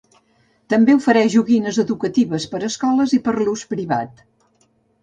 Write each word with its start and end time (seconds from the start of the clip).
També 0.73 0.95
ofereix 0.99 1.29
joguines 1.35 1.79
educatives 1.85 2.49
per 2.55 2.63
a 2.65 2.71
escoles 2.73 3.15
i 3.21 3.21
per 3.29 3.39
a 3.39 3.47
l'ús 3.47 3.67
privat. 3.77 4.27